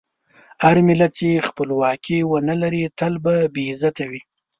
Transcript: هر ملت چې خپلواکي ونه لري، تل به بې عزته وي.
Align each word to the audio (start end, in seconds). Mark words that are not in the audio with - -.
هر 0.65 0.77
ملت 0.87 1.11
چې 1.19 1.45
خپلواکي 1.47 2.19
ونه 2.25 2.55
لري، 2.61 2.83
تل 2.99 3.13
به 3.23 3.33
بې 3.53 3.63
عزته 3.71 4.03
وي. 4.09 4.21